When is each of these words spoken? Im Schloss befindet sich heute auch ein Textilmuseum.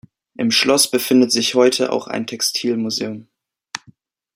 Im 0.35 0.49
Schloss 0.49 0.89
befindet 0.89 1.31
sich 1.31 1.53
heute 1.53 1.91
auch 1.91 2.07
ein 2.07 2.25
Textilmuseum. 2.25 3.27